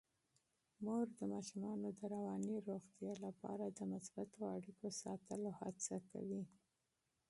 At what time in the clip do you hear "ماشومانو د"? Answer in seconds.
1.33-1.99